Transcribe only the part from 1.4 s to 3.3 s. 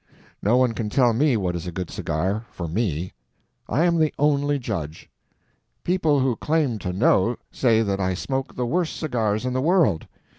is a good cigar—for me.